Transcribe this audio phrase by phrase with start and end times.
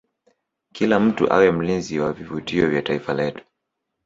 [0.73, 3.43] kila mtu awe mlinzi wa vivutio vya taifa letu